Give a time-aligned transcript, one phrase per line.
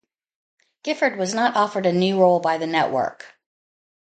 [0.81, 3.35] Gifford was not offered a new role by the network.